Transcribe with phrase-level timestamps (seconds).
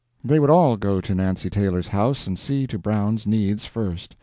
[0.23, 4.15] They would all go to Nancy Taylor's house and see to Brown's needs first.